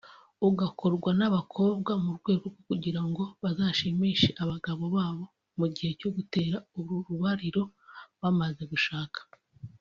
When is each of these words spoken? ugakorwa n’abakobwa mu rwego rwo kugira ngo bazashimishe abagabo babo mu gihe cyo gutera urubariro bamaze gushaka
ugakorwa 0.47 1.09
n’abakobwa 1.19 1.91
mu 2.03 2.11
rwego 2.17 2.45
rwo 2.53 2.61
kugira 2.67 3.01
ngo 3.09 3.23
bazashimishe 3.41 4.29
abagabo 4.43 4.83
babo 4.95 5.25
mu 5.59 5.65
gihe 5.73 5.91
cyo 5.99 6.09
gutera 6.15 6.57
urubariro 6.77 7.61
bamaze 8.21 8.63
gushaka 8.73 9.19